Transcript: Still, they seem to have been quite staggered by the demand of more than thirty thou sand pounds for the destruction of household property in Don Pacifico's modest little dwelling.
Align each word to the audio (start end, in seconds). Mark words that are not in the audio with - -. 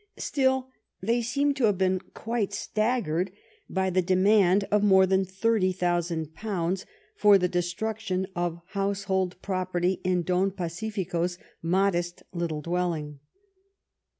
Still, 0.17 0.71
they 0.99 1.21
seem 1.21 1.53
to 1.53 1.65
have 1.65 1.77
been 1.77 1.99
quite 2.15 2.53
staggered 2.53 3.31
by 3.69 3.91
the 3.91 4.01
demand 4.01 4.63
of 4.71 4.81
more 4.81 5.05
than 5.05 5.25
thirty 5.25 5.71
thou 5.71 5.99
sand 5.99 6.33
pounds 6.33 6.87
for 7.15 7.37
the 7.37 7.47
destruction 7.47 8.25
of 8.35 8.61
household 8.69 9.39
property 9.43 10.01
in 10.03 10.23
Don 10.23 10.49
Pacifico's 10.49 11.37
modest 11.61 12.23
little 12.33 12.63
dwelling. 12.63 13.19